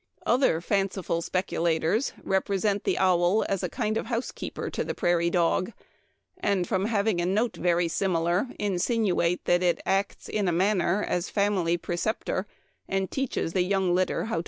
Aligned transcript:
Other 0.25 0.61
fanciful 0.61 1.21
speculators 1.21 2.11
represent 2.23 2.85
the 2.85 2.97
owl 2.97 3.45
as 3.47 3.61
a 3.61 3.69
kind 3.69 3.97
of 3.97 4.07
housekeeper 4.07 4.67
to 4.71 4.83
the 4.83 4.95
prairie 4.95 5.29
dog; 5.29 5.73
and, 6.39 6.67
from 6.67 6.85
having 6.85 7.21
a 7.21 7.25
note 7.27 7.55
very 7.55 7.87
similar, 7.87 8.47
insinuate 8.57 9.45
that 9.45 9.61
it 9.61 9.79
acts 9.85 10.27
in 10.27 10.47
a 10.47 10.51
manner 10.51 11.03
as 11.03 11.29
family 11.29 11.77
preceptor, 11.77 12.47
and 12.87 13.11
teaches 13.11 13.53
the 13.53 13.61
young 13.61 13.93
litter 13.93 14.23
to 14.23 14.29
bark. 14.29 14.39